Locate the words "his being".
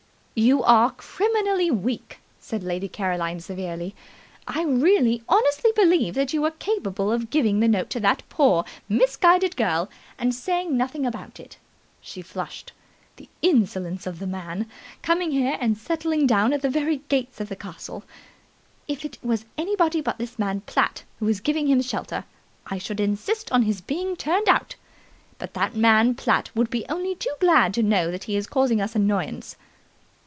23.63-24.15